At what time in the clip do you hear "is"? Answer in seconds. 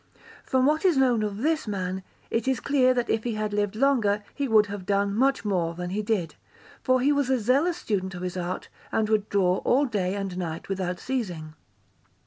0.83-0.97, 2.47-2.59